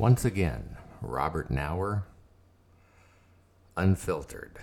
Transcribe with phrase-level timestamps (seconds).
[0.00, 2.04] Once again, Robert Knauer,
[3.76, 4.60] Unfiltered.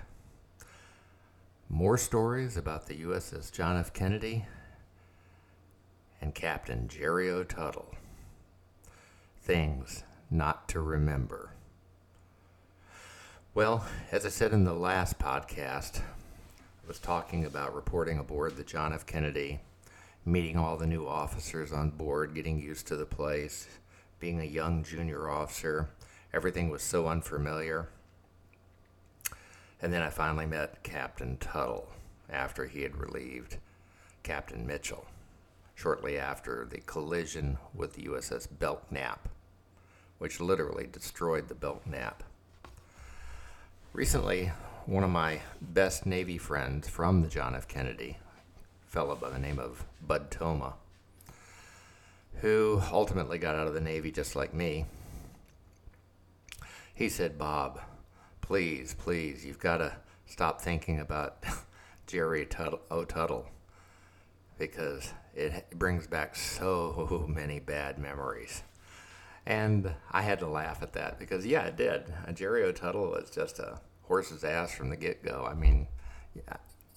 [1.70, 3.94] More stories about the USS John F.
[3.94, 4.48] Kennedy
[6.20, 7.44] and Captain Jerry O.
[7.44, 7.94] Tuttle.
[9.40, 11.52] Things not to remember.
[13.54, 18.64] Well, as I said in the last podcast, I was talking about reporting aboard the
[18.64, 19.06] John F.
[19.06, 19.60] Kennedy,
[20.26, 23.68] meeting all the new officers on board, getting used to the place,
[24.20, 25.90] being a young junior officer.
[26.34, 27.90] Everything was so unfamiliar.
[29.82, 31.88] And then I finally met Captain Tuttle
[32.30, 33.58] after he had relieved
[34.24, 35.06] Captain Mitchell,
[35.76, 39.30] shortly after the collision with the USS Belknap,
[40.18, 42.24] which literally destroyed the Belknap.
[43.94, 44.52] Recently,
[44.86, 47.68] one of my best Navy friends from the John F.
[47.68, 48.18] Kennedy,
[48.88, 50.74] a fellow by the name of Bud Toma,
[52.42, 54.86] who ultimately got out of the Navy just like me,
[56.94, 57.80] he said, Bob,
[58.42, 59.94] please, please, you've got to
[60.26, 61.44] stop thinking about
[62.08, 63.46] Jerry Tuttle, O'Tuttle
[64.58, 68.64] because it brings back so many bad memories.
[69.46, 72.14] And I had to laugh at that because, yeah, it did.
[72.28, 72.72] Uh, Jerry O.
[72.72, 75.48] Tuttle was just a horse's ass from the get go.
[75.50, 75.88] I mean,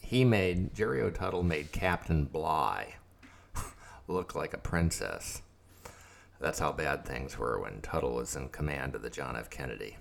[0.00, 1.10] he made, Jerry O.
[1.10, 2.94] Tuttle made Captain Bligh
[4.10, 5.42] look like a princess.
[6.40, 9.50] That's how bad things were when Tuttle was in command of the John F.
[9.50, 9.96] Kennedy.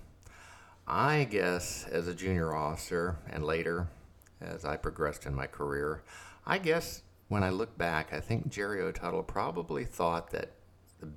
[0.88, 3.88] I guess as a junior officer and later
[4.42, 6.02] as I progressed in my career,
[6.46, 8.92] I guess when I look back, I think Jerry O.
[8.92, 10.54] Tuttle probably thought that
[11.00, 11.10] the,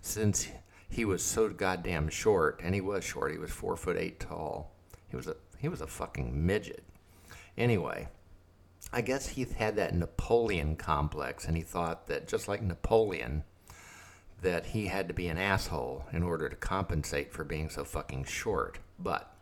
[0.00, 0.48] since
[0.88, 4.72] he was so goddamn short, and he was short, he was four foot eight tall.
[5.08, 6.84] He was a he was a fucking midget.
[7.56, 8.08] Anyway,
[8.92, 13.44] I guess he had that Napoleon complex, and he thought that just like Napoleon,
[14.42, 18.24] that he had to be an asshole in order to compensate for being so fucking
[18.24, 18.78] short.
[18.98, 19.34] But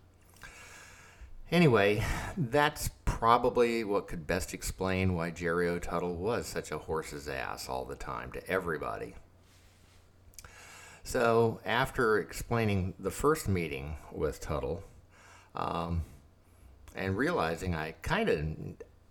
[1.50, 2.04] anyway,
[2.36, 5.78] that's probably what could best explain why Jerry O.
[5.78, 9.14] Tuttle was such a horse's ass all the time to everybody.
[11.04, 14.84] So, after explaining the first meeting with Tuttle
[15.56, 16.04] um,
[16.94, 18.46] and realizing I kind of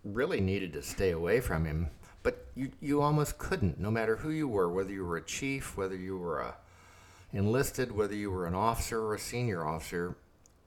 [0.04, 1.88] really needed to stay away from him,
[2.22, 5.76] but you, you almost couldn't, no matter who you were, whether you were a chief,
[5.76, 6.56] whether you were a
[7.32, 10.16] enlisted, whether you were an officer or a senior officer,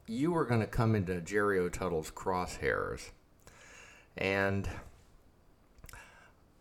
[0.07, 1.69] you were going to come into Jerry O.
[1.69, 3.11] Tuttle's crosshairs.
[4.17, 4.67] And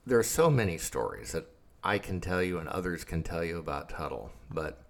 [0.07, 1.47] there are so many stories that
[1.83, 4.83] I can tell you and others can tell you about Tuttle, but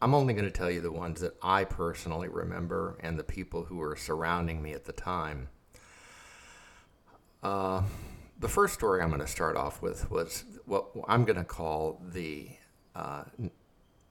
[0.00, 3.64] I'm only going to tell you the ones that I personally remember and the people
[3.64, 5.48] who were surrounding me at the time.
[7.42, 7.82] Uh,
[8.38, 12.00] the first story I'm going to start off with was what I'm going to call
[12.12, 12.48] the
[12.94, 13.24] uh,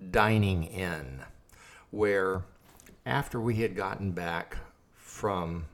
[0.10, 1.22] dining in,
[1.92, 2.44] where
[3.06, 4.58] after we had gotten back
[4.96, 5.66] from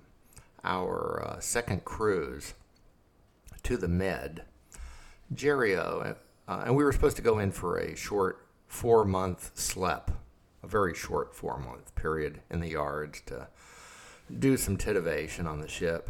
[0.63, 2.53] our uh, second cruise
[3.63, 4.43] to the Med,
[5.33, 6.15] Jerry O.,
[6.47, 10.11] uh, and we were supposed to go in for a short four month slep,
[10.63, 13.47] a very short four month period in the yards to
[14.39, 16.09] do some titivation on the ship.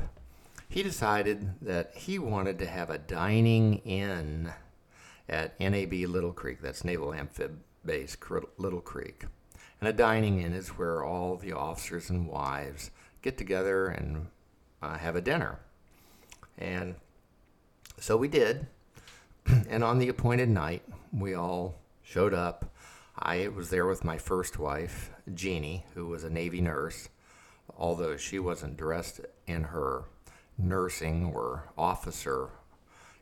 [0.69, 4.51] He decided that he wanted to have a dining in
[5.29, 8.17] at NAB Little Creek, that's Naval Amphib Base
[8.57, 9.25] Little Creek.
[9.79, 12.91] And a dining in is where all the officers and wives
[13.22, 14.27] get together and
[14.81, 15.59] uh, have a dinner.
[16.57, 16.95] And
[18.00, 18.67] so we did.
[19.69, 20.83] and on the appointed night,
[21.13, 22.73] we all showed up.
[23.17, 27.09] I was there with my first wife, Jeannie, who was a Navy nurse,
[27.77, 30.06] although she wasn't dressed in her
[30.57, 32.50] nursing or officer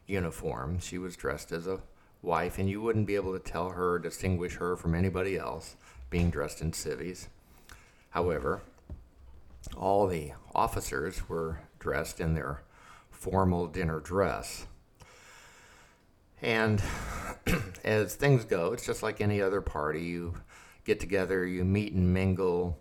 [0.07, 0.79] uniform.
[0.79, 1.79] She was dressed as a
[2.22, 5.75] wife, and you wouldn't be able to tell her, distinguish her from anybody else
[6.09, 7.28] being dressed in civvies.
[8.12, 8.62] However,
[9.75, 12.62] all the officers were dressed in their
[13.12, 14.67] formal dinner dress.
[16.41, 16.81] And
[17.84, 20.02] as things go, it's just like any other party.
[20.03, 20.35] You
[20.85, 22.78] get together, you meet and mingle,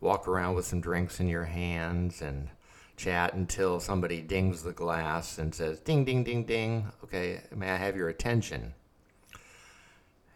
[0.00, 2.48] walk around with some drinks in your hands, and
[2.98, 6.92] chat until somebody dings the glass and says, ding, ding, ding, ding.
[7.04, 8.74] Okay, may I have your attention?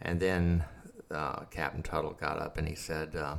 [0.00, 0.64] And then
[1.10, 3.36] uh, Captain Tuttle got up and he said, uh,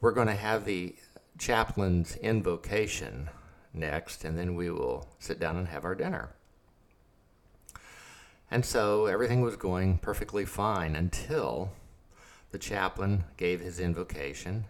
[0.00, 0.94] We're going to have the
[1.38, 3.30] chaplain's invocation
[3.72, 6.30] next, and then we will sit down and have our dinner.
[8.50, 11.70] And so everything was going perfectly fine until
[12.50, 14.64] the chaplain gave his invocation,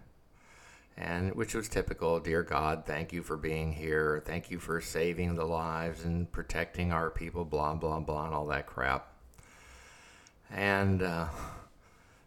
[0.99, 2.19] and which was typical.
[2.19, 4.21] Dear God, thank you for being here.
[4.27, 7.45] Thank you for saving the lives and protecting our people.
[7.45, 9.13] Blah blah blah, and all that crap.
[10.51, 11.29] And uh,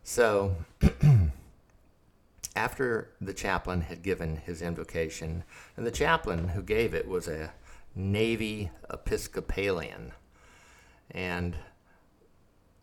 [0.04, 0.56] So,
[2.56, 5.44] after the chaplain had given his invocation,
[5.76, 7.54] and the chaplain who gave it was a
[7.94, 10.14] Navy Episcopalian,
[11.10, 11.58] and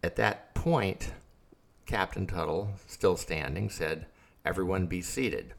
[0.02, 1.12] at that point,
[1.87, 4.06] Captain Tuttle, still standing, said,
[4.44, 5.55] Everyone be seated.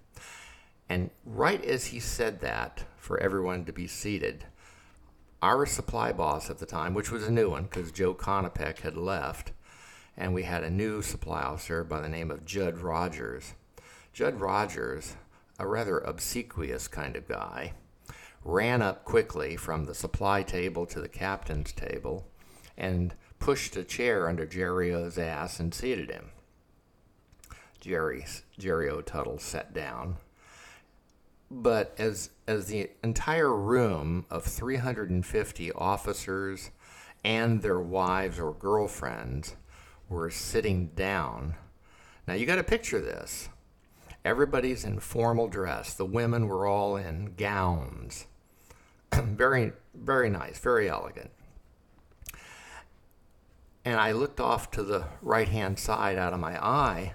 [0.89, 4.45] And right as he said that, for everyone to be seated,
[5.41, 8.97] our supply boss at the time, which was a new one because Joe Konopek had
[8.97, 9.51] left,
[10.17, 13.53] and we had a new supply officer by the name of Judd Rogers.
[14.11, 15.15] Judd Rogers,
[15.59, 17.73] a rather obsequious kind of guy,
[18.43, 22.25] ran up quickly from the supply table to the captain's table
[22.77, 26.31] and pushed a chair under Jerry O's ass and seated him.
[27.79, 28.25] Jerry,
[28.57, 29.01] Jerry O.
[29.01, 30.17] Tuttle sat down.
[31.51, 36.69] But as, as the entire room of 350 officers
[37.23, 39.55] and their wives or girlfriends
[40.07, 41.55] were sitting down,
[42.27, 43.49] now you got to picture this.
[44.23, 45.93] Everybody's in formal dress.
[45.93, 48.27] The women were all in gowns.
[49.13, 51.31] very, very nice, very elegant.
[53.85, 57.13] And I looked off to the right hand side out of my eye,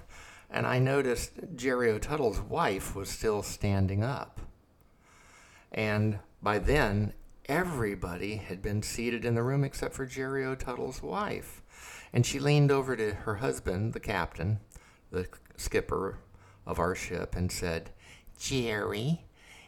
[0.55, 1.99] and I noticed Jerry O.
[1.99, 4.41] Tuttle's wife was still standing up.
[5.73, 7.13] And by then,
[7.47, 10.55] everybody had been seated in the room except for Jerry O.
[10.55, 11.61] Tuttle's wife.
[12.13, 14.61] And she leaned over to her husband, the captain,
[15.11, 16.21] the skipper
[16.65, 17.91] of our ship, and said,
[18.39, 19.25] Jerry,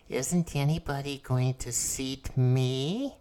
[0.09, 3.17] isn't anybody going to seat me?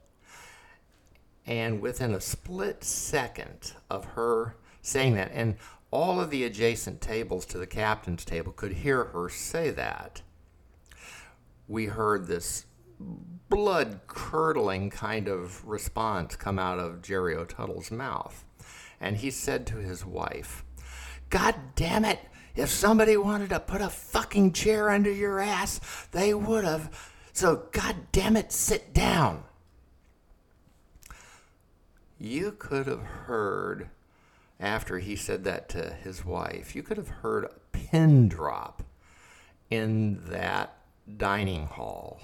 [1.48, 5.56] And within a split second of her saying that, and
[5.96, 10.22] all of the adjacent tables to the captain's table could hear her say that,
[11.70, 12.66] we heard this
[13.00, 17.46] blood curdling kind of response come out of Jerry O.
[17.46, 18.44] Tuttle's mouth.
[19.00, 20.66] And he said to his wife,
[21.30, 22.20] God damn it!
[22.58, 25.80] If somebody wanted to put a fucking chair under your ass,
[26.12, 27.14] they would have.
[27.32, 29.44] So, God damn it, sit down.
[32.20, 33.90] You could have heard,
[34.60, 38.84] after he said that to his wife, you could have heard a pin drop
[39.70, 40.78] in that
[41.18, 42.22] dining hall.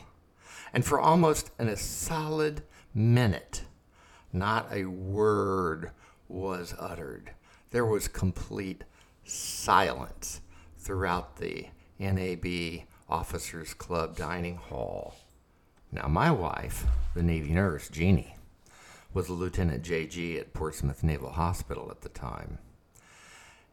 [0.73, 2.63] And for almost a solid
[2.93, 3.65] minute,
[4.31, 5.91] not a word
[6.27, 7.31] was uttered.
[7.71, 8.83] There was complete
[9.25, 10.41] silence
[10.77, 11.67] throughout the
[11.99, 15.15] NAB Officers Club dining hall.
[15.91, 18.35] Now, my wife, the Navy nurse, Jeannie,
[19.13, 22.59] was a Lieutenant JG at Portsmouth Naval Hospital at the time.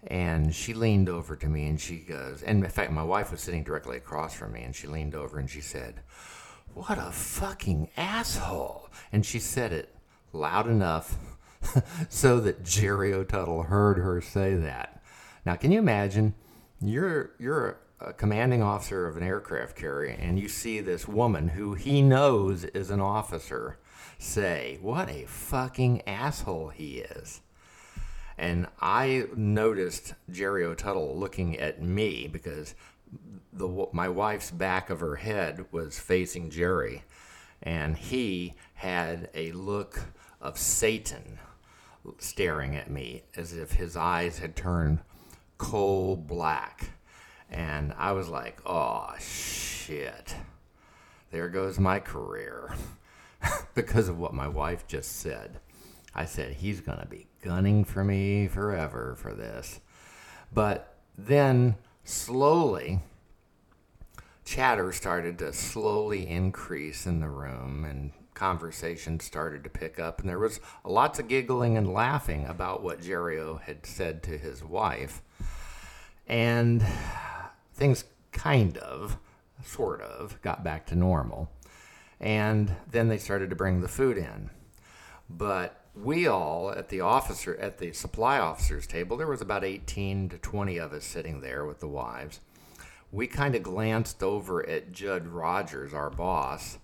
[0.06, 3.40] And she leaned over to me and she goes, and in fact, my wife was
[3.40, 6.00] sitting directly across from me, and she leaned over and she said,
[6.75, 8.90] What a fucking asshole.
[9.12, 9.94] And she said it
[10.32, 11.17] loud enough
[12.08, 13.25] so that Jerry O.
[13.25, 15.02] Tuttle heard her say that.
[15.44, 16.35] Now, can you imagine?
[16.81, 21.75] You're, you're a commanding officer of an aircraft carrier, and you see this woman who
[21.75, 23.79] he knows is an officer
[24.19, 27.41] say, What a fucking asshole he is.
[28.37, 30.75] And I noticed Jerry O.
[30.75, 32.75] Tuttle looking at me because
[33.53, 37.03] the, my wife's back of her head was facing Jerry,
[37.62, 40.00] and he had a look
[40.41, 41.41] of Satan
[42.19, 45.00] staring at me as if his eyes had turned
[45.59, 46.90] coal black.
[47.50, 50.37] And I was like, oh, shit.
[51.31, 52.75] There goes my career.
[53.75, 55.61] because of what my wife just said.
[56.14, 59.80] I said, he's going to be gunning for me forever for this.
[60.52, 63.00] But then slowly,
[64.45, 70.21] chatter started to slowly increase in the room and conversation started to pick up.
[70.21, 74.62] And there was lots of giggling and laughing about what Jerry had said to his
[74.62, 75.23] wife.
[76.26, 76.85] And
[77.75, 79.18] things kind of,
[79.64, 81.50] sort of, got back to normal.
[82.20, 84.50] And then they started to bring the food in.
[85.30, 90.28] But we all at the officer at the supply officers table, there was about 18
[90.30, 92.40] to 20 of us sitting there with the wives.
[93.10, 96.78] We kind of glanced over at Judd Rogers, our boss,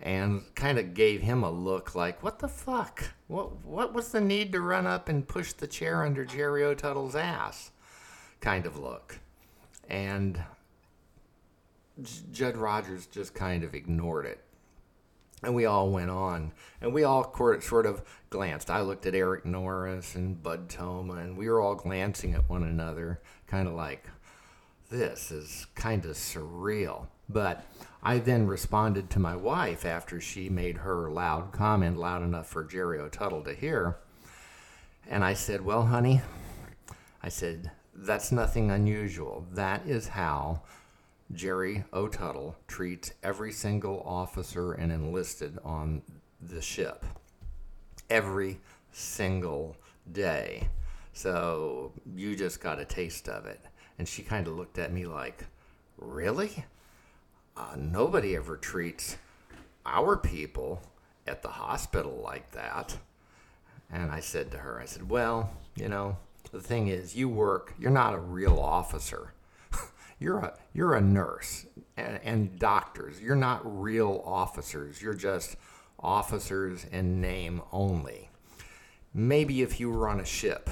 [0.00, 3.04] and kind of gave him a look like, "What the fuck?
[3.28, 6.74] What what was the need to run up and push the chair under Jerry O.
[6.74, 7.70] Tuttle's ass?"
[8.40, 9.20] kind of look.
[9.88, 10.42] And
[12.32, 14.40] Judd Rogers just kind of ignored it.
[15.42, 18.70] And we all went on, and we all sort of glanced.
[18.70, 22.62] I looked at Eric Norris and Bud Toma, and we were all glancing at one
[22.62, 24.06] another, kind of like,
[24.88, 27.06] this is kind of surreal.
[27.28, 27.64] But
[28.02, 32.62] I then responded to my wife after she made her loud comment, loud enough for
[32.62, 33.08] Jerry O.
[33.08, 33.96] Tuttle to hear.
[35.08, 36.20] And I said, Well, honey,
[37.22, 39.46] I said, that's nothing unusual.
[39.52, 40.62] That is how
[41.34, 42.08] Jerry O.
[42.08, 46.02] Tuttle treats every single officer and enlisted on
[46.40, 47.04] the ship.
[48.10, 48.60] Every
[48.90, 49.76] single
[50.10, 50.68] day.
[51.14, 53.60] So you just got a taste of it.
[53.98, 55.44] And she kind of looked at me like,
[55.98, 56.64] Really?
[57.56, 59.16] Uh, nobody ever treats
[59.84, 60.82] our people
[61.26, 62.96] at the hospital like that.
[63.90, 66.16] And I said to her, I said, Well, you know,
[66.50, 69.32] the thing is, you work, you're not a real officer.
[70.22, 73.20] You're a you're a nurse and, and doctors.
[73.20, 75.02] You're not real officers.
[75.02, 75.56] You're just
[75.98, 78.30] officers in name only.
[79.12, 80.70] Maybe if you were on a ship,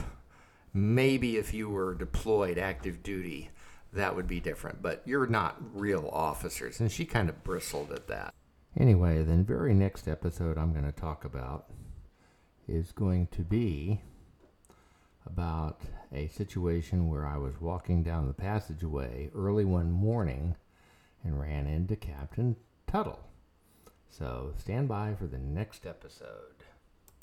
[0.73, 3.51] maybe if you were deployed active duty,
[3.93, 4.81] that would be different.
[4.81, 6.81] But you're not real officers.
[6.81, 8.33] And she kind of bristled at that.
[8.79, 11.67] Anyway, the very next episode I'm going to talk about
[12.69, 14.01] is going to be
[15.27, 15.81] about
[16.13, 20.57] a situation where I was walking down the passageway early one morning
[21.23, 23.21] and ran into Captain Tuttle.
[24.09, 26.60] So stand by for the next episode.